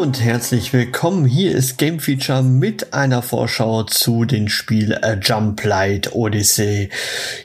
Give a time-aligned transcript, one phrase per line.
[0.00, 1.26] Und herzlich willkommen.
[1.26, 6.88] Hier ist Game Feature mit einer Vorschau zu dem Spiel A Jump Light Odyssey.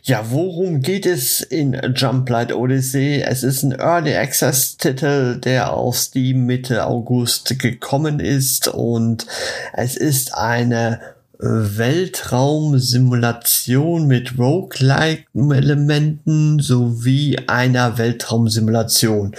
[0.03, 3.21] Ja, worum geht es in Jump Light Odyssey?
[3.27, 9.27] Es ist ein Early Access Titel, der auf Steam Mitte August gekommen ist und
[9.73, 11.01] es ist eine
[11.39, 19.35] Weltraumsimulation mit Roguelike-Elementen sowie einer Weltraumsimulation.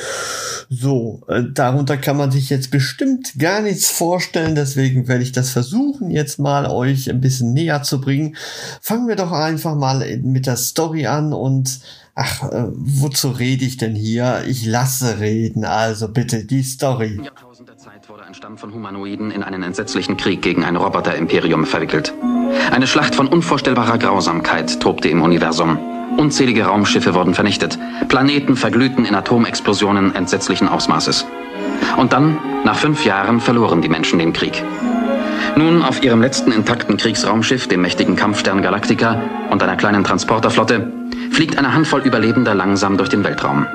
[0.68, 5.50] So, äh, darunter kann man sich jetzt bestimmt gar nichts vorstellen, deswegen werde ich das
[5.50, 8.36] versuchen, jetzt mal euch ein bisschen näher zu bringen.
[8.80, 11.80] Fangen wir doch einfach mal mit der Story an und
[12.14, 14.44] ach, äh, wozu rede ich denn hier?
[14.46, 17.20] Ich lasse reden, also bitte die Story.
[17.24, 17.45] Ja
[18.26, 22.12] ein Stamm von Humanoiden in einen entsetzlichen Krieg gegen ein Roboter-Imperium verwickelt.
[22.72, 25.78] Eine Schlacht von unvorstellbarer Grausamkeit tobte im Universum.
[26.16, 27.78] Unzählige Raumschiffe wurden vernichtet.
[28.08, 31.24] Planeten verglühten in Atomexplosionen entsetzlichen Ausmaßes.
[31.98, 34.60] Und dann, nach fünf Jahren, verloren die Menschen den Krieg.
[35.54, 40.92] Nun, auf ihrem letzten intakten Kriegsraumschiff, dem mächtigen Kampfstern Galactica und einer kleinen Transporterflotte,
[41.30, 43.66] fliegt eine Handvoll Überlebender langsam durch den Weltraum.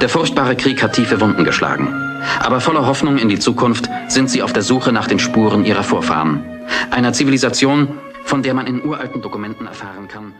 [0.00, 2.09] Der furchtbare Krieg hat tiefe Wunden geschlagen.
[2.40, 5.82] Aber voller Hoffnung in die Zukunft sind sie auf der Suche nach den Spuren ihrer
[5.82, 6.44] Vorfahren.
[6.90, 10.34] Einer Zivilisation, von der man in uralten Dokumenten erfahren kann,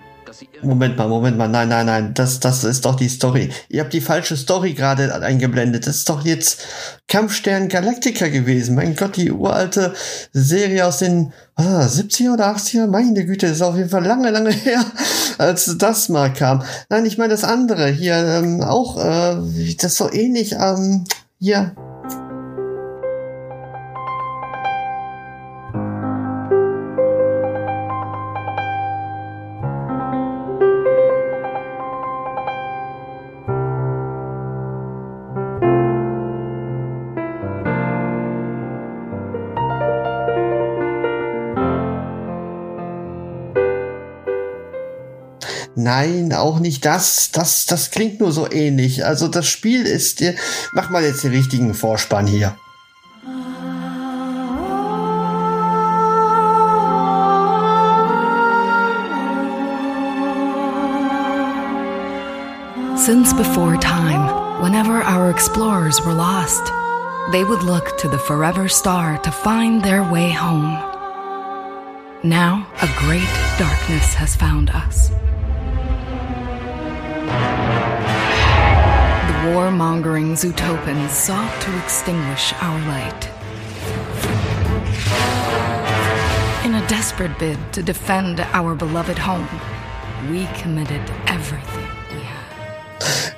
[0.62, 3.50] Moment mal, Moment mal, nein, nein, nein, das, das ist doch die Story.
[3.68, 5.86] Ihr habt die falsche Story gerade eingeblendet.
[5.86, 6.62] Das ist doch jetzt
[7.08, 8.74] Kampfstern Galactica gewesen.
[8.74, 9.92] Mein Gott, die uralte
[10.32, 12.86] Serie aus den ah, 70er oder 80er.
[12.86, 14.84] Meine Güte, das ist auf jeden Fall lange, lange her,
[15.38, 16.62] als das mal kam.
[16.88, 19.36] Nein, ich meine das andere hier, ähm, auch, äh,
[19.80, 21.04] das so ähnlich, ähm,
[21.40, 21.74] hier,
[45.90, 47.32] Nein, auch nicht das.
[47.32, 49.04] Das, das klingt nur so ähnlich.
[49.04, 50.22] Also das Spiel ist,
[50.72, 52.54] mach mal jetzt den richtigen Vorspann hier.
[62.94, 64.30] Since before time,
[64.62, 66.72] whenever our explorers were lost,
[67.32, 70.78] they would look to the forever star to find their way home.
[72.22, 73.28] Now, a great
[73.58, 75.10] darkness has found us.
[79.60, 83.26] Warmongering Zootopans sought to extinguish our light.
[86.64, 89.46] In a desperate bid to defend our beloved home,
[90.30, 91.79] we committed everything.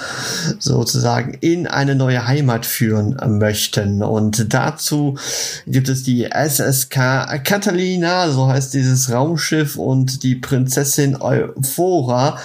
[0.60, 4.02] sozusagen in eine neue Heimat führen möchten.
[4.02, 5.18] Und dazu
[5.66, 12.38] gibt es die SSK Catalina, so heißt dieses Raumschiff, und die Prinzessin Euphora,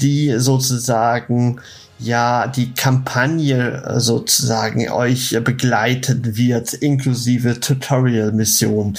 [0.00, 1.60] die sozusagen
[2.00, 8.96] ja die Kampagne äh, sozusagen euch begleiten wird, inklusive Tutorial-Mission.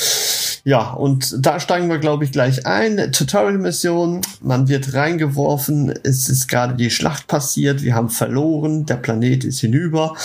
[0.63, 3.11] Ja, und da steigen wir, glaube ich, gleich ein.
[3.11, 9.43] Tutorial-Mission, man wird reingeworfen, es ist gerade die Schlacht passiert, wir haben verloren, der Planet
[9.43, 10.15] ist hinüber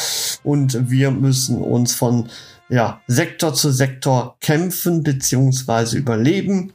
[0.44, 2.28] und wir müssen uns von
[2.68, 6.72] ja, Sektor zu Sektor kämpfen beziehungsweise überleben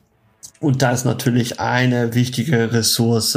[0.62, 3.36] Und da ist natürlich eine wichtige Ressource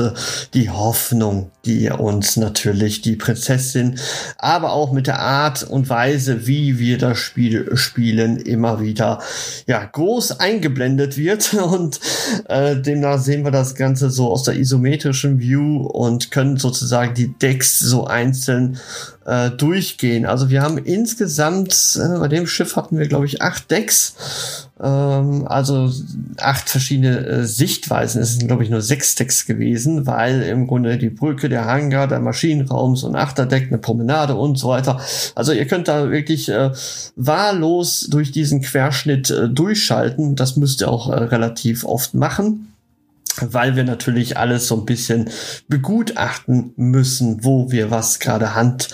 [0.52, 3.98] die Hoffnung, die uns natürlich die Prinzessin,
[4.36, 9.22] aber auch mit der Art und Weise, wie wir das Spiel spielen, immer wieder
[9.66, 11.54] ja groß eingeblendet wird.
[11.64, 11.98] Und
[12.48, 17.32] äh, demnach sehen wir das Ganze so aus der isometrischen View und können sozusagen die
[17.38, 18.78] Decks so einzeln
[19.24, 20.26] äh, durchgehen.
[20.26, 24.14] Also wir haben insgesamt, äh, bei dem Schiff hatten wir, glaube ich, acht Decks,
[24.80, 25.90] ähm, also
[26.38, 28.20] acht verschiedene äh, Sichtweisen.
[28.20, 32.08] Es sind, glaube ich, nur sechs Decks gewesen, weil im Grunde die Brücke, der Hangar,
[32.08, 35.00] der Maschinenraum, so ein Achterdeck, eine Promenade und so weiter.
[35.34, 36.72] Also ihr könnt da wirklich äh,
[37.14, 40.34] wahllos durch diesen Querschnitt äh, durchschalten.
[40.34, 42.68] Das müsst ihr auch äh, relativ oft machen
[43.40, 45.28] weil wir natürlich alles so ein bisschen
[45.68, 48.90] begutachten müssen, wo wir was gerade Hand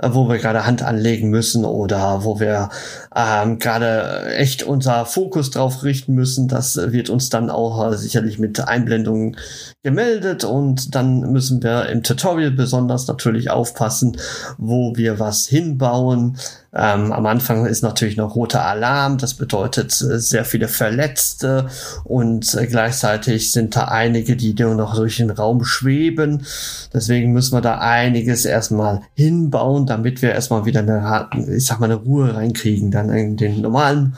[0.00, 2.70] wo wir gerade Hand anlegen müssen oder wo wir
[3.14, 6.48] ähm, gerade echt unser Fokus drauf richten müssen.
[6.48, 9.36] Das wird uns dann auch äh, sicherlich mit Einblendungen
[9.82, 14.16] gemeldet und dann müssen wir im Tutorial besonders natürlich aufpassen,
[14.56, 16.36] wo wir was hinbauen.
[16.74, 21.68] Ähm, am Anfang ist natürlich noch roter Alarm, das bedeutet äh, sehr viele Verletzte
[22.04, 26.44] und äh, gleichzeitig sind da einige, die noch durch den Raum schweben.
[26.92, 31.86] Deswegen müssen wir da einiges erstmal hinbauen, damit wir erstmal wieder eine, ich sag mal,
[31.86, 34.16] eine Ruhe reinkriegen, dann in den normalen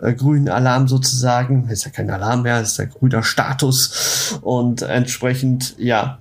[0.00, 1.68] äh, grünen Alarm sozusagen.
[1.68, 6.18] Ist ja kein Alarm mehr, ist der grüner Status und entsprechend, ja,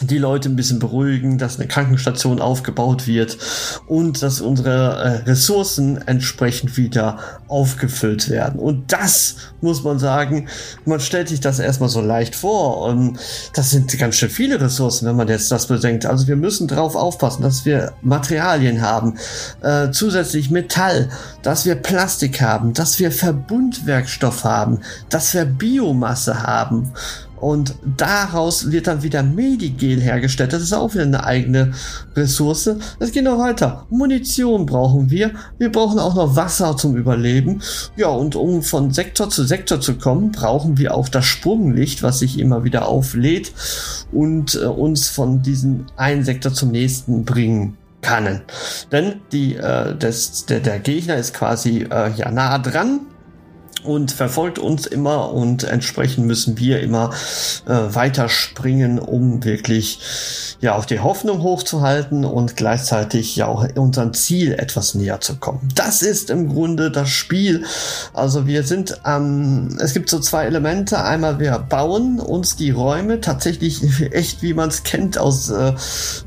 [0.00, 3.38] die Leute ein bisschen beruhigen, dass eine Krankenstation aufgebaut wird
[3.86, 8.58] und dass unsere äh, Ressourcen entsprechend wieder aufgefüllt werden.
[8.58, 10.48] Und das muss man sagen,
[10.84, 12.82] man stellt sich das erstmal so leicht vor.
[12.82, 13.18] Und
[13.54, 16.06] das sind ganz schön viele Ressourcen, wenn man jetzt das bedenkt.
[16.06, 19.14] Also wir müssen darauf aufpassen, dass wir Materialien haben,
[19.62, 21.08] äh, zusätzlich Metall,
[21.42, 26.92] dass wir Plastik haben, dass wir Verbundwerkstoff haben, dass wir Biomasse haben
[27.44, 30.54] und daraus wird dann wieder Medigel hergestellt.
[30.54, 31.74] Das ist auch wieder eine eigene
[32.16, 32.70] Ressource.
[32.98, 33.84] Es geht noch weiter.
[33.90, 35.32] Munition brauchen wir.
[35.58, 37.60] Wir brauchen auch noch Wasser zum Überleben.
[37.96, 42.20] Ja, und um von Sektor zu Sektor zu kommen, brauchen wir auch das Sprunglicht, was
[42.20, 43.52] sich immer wieder auflädt
[44.10, 48.40] und äh, uns von diesem einen Sektor zum nächsten bringen kann.
[48.90, 53.00] Denn die, äh, das, der, der Gegner ist quasi äh, ja nah dran
[53.84, 57.10] und verfolgt uns immer und entsprechend müssen wir immer
[57.66, 60.00] äh, weiter springen, um wirklich
[60.60, 65.68] ja auch die Hoffnung hochzuhalten und gleichzeitig ja auch unserem Ziel etwas näher zu kommen.
[65.74, 67.64] Das ist im Grunde das Spiel.
[68.14, 71.02] Also wir sind ähm, es gibt so zwei Elemente.
[71.02, 73.82] Einmal wir bauen uns die Räume tatsächlich
[74.12, 75.74] echt, wie man es kennt aus äh,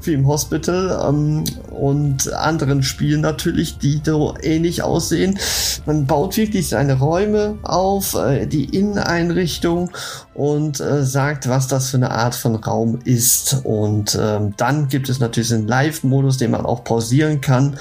[0.02, 5.40] Film Hospital ähm, und anderen Spielen natürlich, die so ähnlich aussehen.
[5.86, 9.92] Man baut wirklich seine Räume auf äh, die Inneneinrichtung
[10.34, 13.62] und äh, sagt, was das für eine Art von Raum ist.
[13.64, 17.78] Und ähm, dann gibt es natürlich einen Live-Modus, den man auch pausieren kann,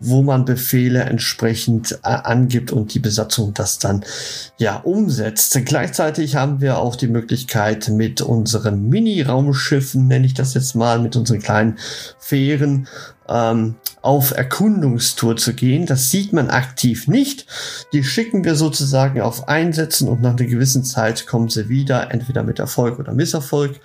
[0.00, 4.04] wo man Befehle entsprechend äh, angibt und die Besatzung das dann
[4.58, 5.58] ja umsetzt.
[5.64, 11.16] Gleichzeitig haben wir auch die Möglichkeit mit unseren Mini-Raumschiffen, nenne ich das jetzt mal, mit
[11.16, 11.78] unseren kleinen
[12.18, 12.88] Fähren,
[13.28, 15.86] ähm, auf Erkundungstour zu gehen.
[15.86, 17.46] Das sieht man aktiv nicht.
[17.92, 22.42] Die schicken wir sozusagen auf Einsätzen und nach einer gewissen Zeit kommen sie wieder, entweder
[22.42, 23.80] mit Erfolg oder Misserfolg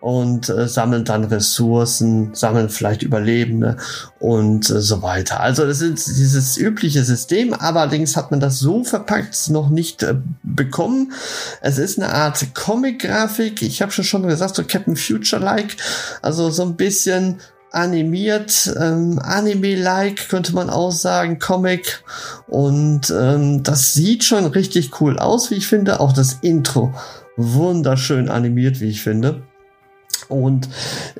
[0.00, 3.78] und äh, sammeln dann Ressourcen, sammeln vielleicht Überlebende
[4.20, 5.40] und äh, so weiter.
[5.40, 10.14] Also das ist dieses übliche System, allerdings hat man das so verpackt noch nicht äh,
[10.44, 11.12] bekommen.
[11.60, 13.62] Es ist eine Art Comic-Grafik.
[13.62, 15.76] Ich habe schon schon gesagt, so Captain Future-like,
[16.22, 22.02] also so ein bisschen animiert, ähm, Anime-like könnte man auch sagen, Comic.
[22.46, 26.00] Und ähm, das sieht schon richtig cool aus, wie ich finde.
[26.00, 26.94] Auch das Intro
[27.38, 29.42] wunderschön animiert, wie ich finde.
[30.28, 30.68] Und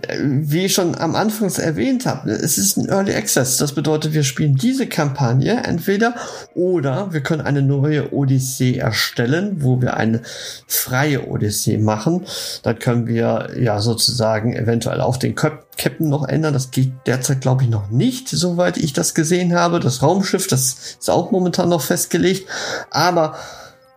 [0.02, 3.56] äh, wie ich schon am Anfang erwähnt habe, es ist ein Early Access.
[3.56, 6.14] Das bedeutet, wir spielen diese Kampagne entweder
[6.54, 10.22] oder wir können eine neue Odyssee erstellen, wo wir eine
[10.66, 12.26] freie Odyssee machen.
[12.62, 16.54] Dann können wir ja sozusagen eventuell auf den Captain noch ändern.
[16.54, 19.80] Das geht derzeit, glaube ich, noch nicht, soweit ich das gesehen habe.
[19.80, 22.48] Das Raumschiff, das ist auch momentan noch festgelegt.
[22.90, 23.36] Aber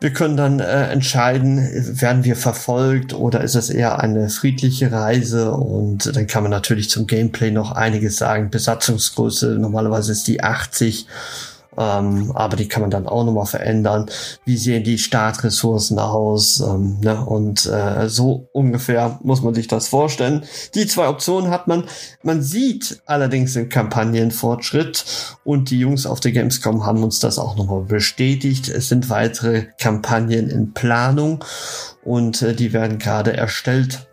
[0.02, 1.60] wir können dann äh, entscheiden,
[2.02, 5.52] werden wir verfolgt oder ist es eher eine friedliche Reise?
[5.52, 8.50] Und dann kann man natürlich zum Gameplay noch einiges sagen.
[8.50, 11.06] Besatzungsgröße, normalerweise ist die 80.
[11.78, 14.10] Ähm, aber die kann man dann auch nochmal verändern.
[14.44, 16.60] Wie sehen die Startressourcen aus?
[16.60, 17.26] Ähm, ne?
[17.26, 20.44] Und äh, so ungefähr muss man sich das vorstellen.
[20.76, 21.86] Die zwei Optionen hat man.
[22.24, 27.56] Man sieht allerdings den Kampagnenfortschritt und die Jungs auf der Gamescom haben uns das auch
[27.56, 28.68] nochmal bestätigt.
[28.68, 31.44] Es sind weitere Kampagnen in Planung
[32.04, 34.08] und äh, die werden gerade erstellt.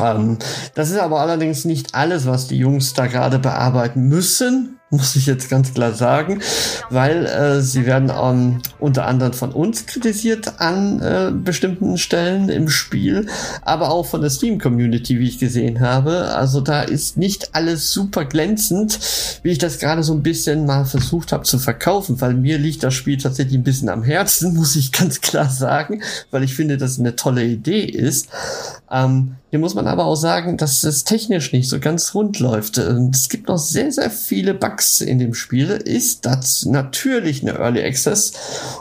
[0.00, 0.38] Ähm,
[0.74, 5.24] das ist aber allerdings nicht alles, was die Jungs da gerade bearbeiten müssen muss ich
[5.24, 6.42] jetzt ganz klar sagen,
[6.90, 12.68] weil äh, sie werden ähm, unter anderem von uns kritisiert an äh, bestimmten Stellen im
[12.68, 13.26] Spiel,
[13.62, 16.34] aber auch von der Steam-Community, wie ich gesehen habe.
[16.34, 18.98] Also da ist nicht alles super glänzend,
[19.42, 22.82] wie ich das gerade so ein bisschen mal versucht habe zu verkaufen, weil mir liegt
[22.82, 26.76] das Spiel tatsächlich ein bisschen am Herzen, muss ich ganz klar sagen, weil ich finde,
[26.76, 28.28] dass es eine tolle Idee ist.
[28.90, 32.78] Ähm, hier muss man aber auch sagen, dass es technisch nicht so ganz rund läuft.
[32.78, 35.72] Es gibt noch sehr, sehr viele Bugs in dem Spiel.
[35.72, 38.32] Ist das natürlich eine Early Access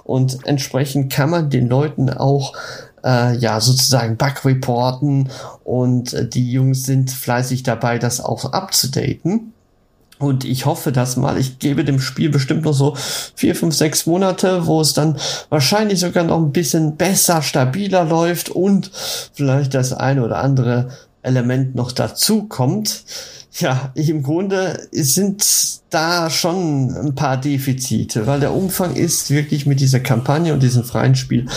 [0.06, 2.54] und entsprechend kann man den Leuten auch
[3.04, 5.30] äh, ja sozusagen Bug reporten
[5.66, 9.51] und die Jungs sind fleißig dabei, das auch abzudaten.
[10.22, 11.38] Und ich hoffe das mal.
[11.38, 12.96] Ich gebe dem Spiel bestimmt noch so
[13.36, 15.18] vier, fünf, sechs Monate, wo es dann
[15.50, 18.92] wahrscheinlich sogar noch ein bisschen besser, stabiler läuft und
[19.34, 20.90] vielleicht das eine oder andere
[21.24, 23.04] Element noch dazu kommt.
[23.60, 25.44] Ja, im Grunde sind
[25.90, 30.86] da schon ein paar Defizite, weil der Umfang ist wirklich mit dieser Kampagne und diesem
[30.86, 31.48] freien Spiel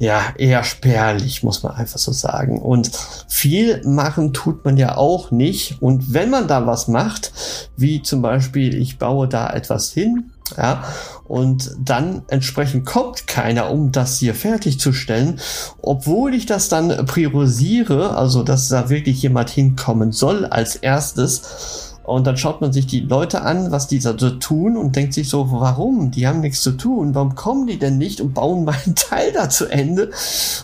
[0.00, 2.60] ja eher spärlich, muss man einfach so sagen.
[2.60, 2.90] Und
[3.28, 5.80] viel machen tut man ja auch nicht.
[5.80, 7.32] Und wenn man da was macht,
[7.76, 10.84] wie zum Beispiel ich baue da etwas hin, ja,
[11.24, 15.40] und dann entsprechend kommt keiner, um das hier fertigzustellen,
[15.82, 22.26] obwohl ich das dann priorisiere, also dass da wirklich jemand hinkommen soll als erstes und
[22.26, 25.50] dann schaut man sich die Leute an, was die so tun und denkt sich so,
[25.50, 26.10] warum?
[26.10, 27.14] Die haben nichts zu tun.
[27.14, 30.10] Warum kommen die denn nicht und bauen meinen Teil da zu Ende?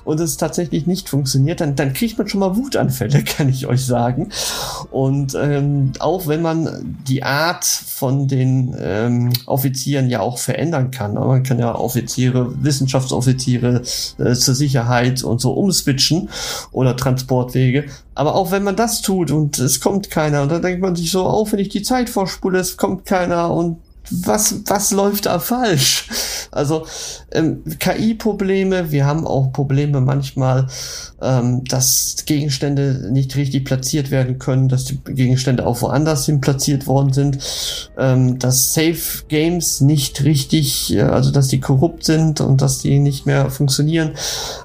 [0.04, 3.84] Und es tatsächlich nicht funktioniert, dann, dann kriegt man schon mal Wutanfälle, kann ich euch
[3.84, 4.30] sagen.
[4.90, 11.12] Und ähm, auch wenn man die Art von den ähm, Offizieren ja auch verändern kann.
[11.12, 13.82] Man kann ja Offiziere, Wissenschaftsoffiziere
[14.18, 16.30] äh, zur Sicherheit und so umswitchen
[16.72, 17.84] oder Transportwege.
[18.14, 21.10] Aber auch wenn man das tut und es kommt keiner, und dann denkt man sich
[21.10, 23.78] so, auch wenn ich die Zeit vorspule, es kommt keiner und
[24.10, 26.08] was, was läuft da falsch?
[26.50, 26.86] Also
[27.32, 30.68] ähm, KI-Probleme, wir haben auch Probleme manchmal,
[31.20, 36.86] ähm, dass Gegenstände nicht richtig platziert werden können, dass die Gegenstände auch woanders hin platziert
[36.86, 37.38] worden sind,
[37.98, 42.98] ähm, dass Safe Games nicht richtig, äh, also dass die korrupt sind und dass die
[42.98, 44.12] nicht mehr funktionieren.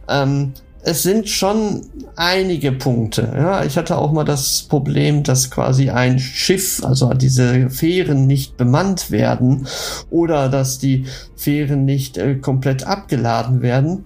[0.07, 1.81] Ähm, es sind schon
[2.15, 3.31] einige Punkte.
[3.35, 8.57] Ja, ich hatte auch mal das Problem, dass quasi ein Schiff, also diese Fähren nicht
[8.57, 9.67] bemannt werden
[10.09, 11.05] oder dass die
[11.35, 14.05] Fähren nicht äh, komplett abgeladen werden.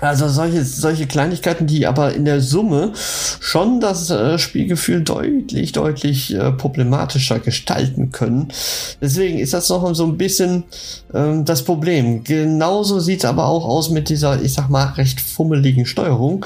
[0.00, 6.34] Also solche, solche Kleinigkeiten, die aber in der Summe schon das äh, Spielgefühl deutlich, deutlich
[6.34, 8.48] äh, problematischer gestalten können.
[9.00, 10.64] Deswegen ist das noch so ein bisschen
[11.14, 12.24] ähm, das Problem.
[12.24, 16.44] Genauso sieht's aber auch aus mit dieser, ich sag mal, recht fummeligen Steuerung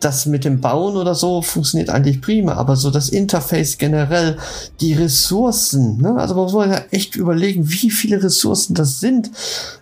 [0.00, 4.36] das mit dem Bauen oder so funktioniert eigentlich prima, aber so das Interface generell,
[4.80, 6.14] die Ressourcen, ne?
[6.16, 9.30] also man muss ja echt überlegen, wie viele Ressourcen das sind.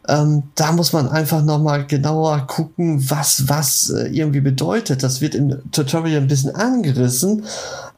[0.09, 5.03] Ähm, da muss man einfach nochmal genauer gucken, was was äh, irgendwie bedeutet.
[5.03, 7.45] Das wird im Tutorial ein bisschen angerissen,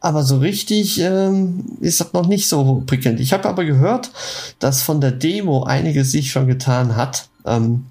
[0.00, 3.20] aber so richtig ähm, ist das noch nicht so prickelnd.
[3.20, 4.10] Ich habe aber gehört,
[4.58, 7.28] dass von der Demo einiges sich schon getan hat.
[7.44, 7.87] Ähm,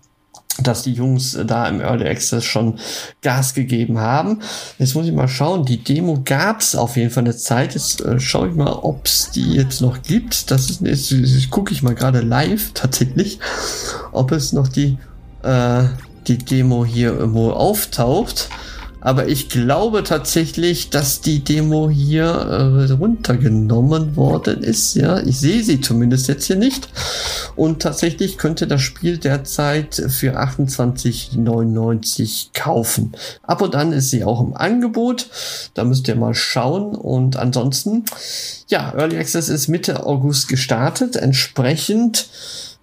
[0.62, 2.80] dass die Jungs da im Early Access schon
[3.22, 4.40] Gas gegeben haben.
[4.80, 7.74] Jetzt muss ich mal schauen, die Demo gab es auf jeden Fall eine Zeit.
[7.74, 10.52] Jetzt äh, schaue ich mal, ob es die jetzt noch gibt.
[10.52, 13.40] Das ist, jetzt, jetzt gucke ich mal gerade live tatsächlich,
[14.12, 14.98] ob es noch die,
[15.44, 15.84] äh,
[16.28, 18.50] die Demo hier irgendwo auftaucht.
[19.08, 24.96] Aber ich glaube tatsächlich, dass die Demo hier äh, runtergenommen worden ist.
[24.96, 26.90] Ja, ich sehe sie zumindest jetzt hier nicht.
[27.56, 33.14] Und tatsächlich könnte das Spiel derzeit für 28,99 kaufen.
[33.44, 35.28] Ab und an ist sie auch im Angebot.
[35.74, 36.94] Da müsst ihr mal schauen.
[36.94, 38.04] Und ansonsten,
[38.68, 41.16] ja, Early Access ist Mitte August gestartet.
[41.16, 42.28] Entsprechend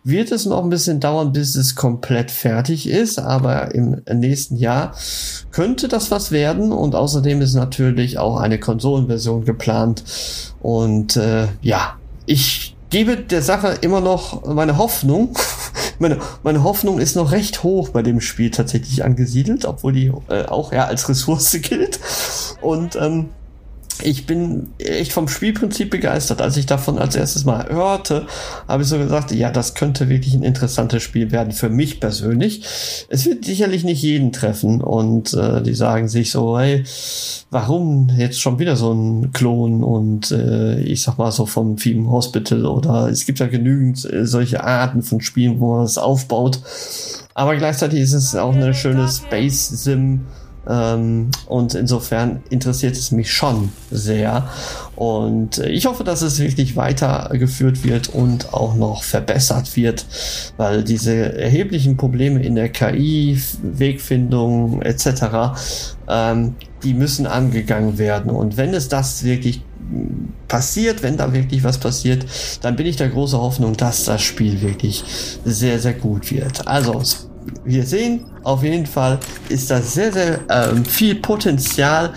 [0.05, 4.95] wird es noch ein bisschen dauern, bis es komplett fertig ist, aber im nächsten Jahr
[5.51, 6.73] könnte das was werden.
[6.73, 10.05] Und außerdem ist natürlich auch eine Konsolenversion geplant.
[10.61, 15.37] Und äh, ja, ich gebe der Sache immer noch meine Hoffnung.
[15.99, 20.45] meine, meine Hoffnung ist noch recht hoch bei dem Spiel tatsächlich angesiedelt, obwohl die äh,
[20.45, 21.99] auch ja als Ressource gilt.
[22.61, 23.31] Und ähm,
[24.03, 26.43] ich bin echt vom Spielprinzip begeistert.
[26.43, 28.27] Als ich davon als erstes mal hörte,
[28.67, 32.65] habe ich so gesagt, ja, das könnte wirklich ein interessantes Spiel werden für mich persönlich.
[33.09, 36.85] Es wird sicherlich nicht jeden treffen und äh, die sagen sich so, hey,
[37.51, 42.11] warum jetzt schon wieder so ein Klon und äh, ich sag mal so vom Theme
[42.11, 46.61] Hospital oder es gibt ja genügend äh, solche Arten von Spielen, wo man es aufbaut.
[47.35, 50.27] Aber gleichzeitig ist es auch eine schöne Space Sim
[50.69, 54.49] ähm, und insofern interessiert es mich schon sehr.
[54.97, 60.07] Und ich hoffe, dass es wirklich weitergeführt wird und auch noch verbessert wird,
[60.57, 65.57] weil diese erheblichen Probleme in der KI, Wegfindung etc.,
[66.09, 68.31] ähm, die müssen angegangen werden.
[68.31, 69.63] Und wenn es das wirklich
[70.49, 72.25] passiert, wenn da wirklich was passiert,
[72.63, 75.05] dann bin ich der große Hoffnung, dass das Spiel wirklich
[75.45, 76.67] sehr, sehr gut wird.
[76.67, 77.03] Also,
[77.65, 82.13] wir sehen, auf jeden Fall ist da sehr, sehr ähm, viel Potenzial,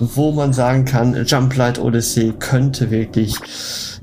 [0.00, 3.34] wo man sagen kann, Jump Light Odyssey könnte wirklich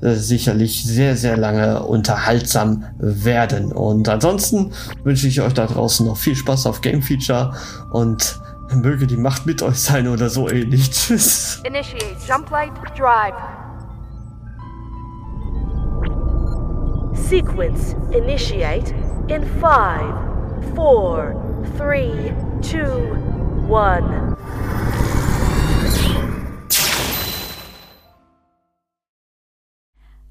[0.02, 3.72] äh, sicherlich sehr, sehr lange unterhaltsam werden.
[3.72, 4.72] Und ansonsten
[5.04, 7.54] wünsche ich euch da draußen noch viel Spaß auf Game Feature
[7.92, 8.40] und
[8.74, 10.90] möge die Macht mit euch sein oder so ähnlich.
[10.92, 11.62] Tschüss.
[11.66, 13.36] Initiate Jump Light Drive.
[17.14, 18.94] Sequence initiate
[19.28, 20.29] in 5
[20.76, 21.36] four,
[21.78, 23.16] three, two,
[23.68, 24.36] one.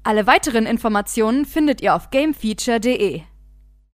[0.03, 3.28] Alle weiteren Informationen findet ihr auf gamefeature.de.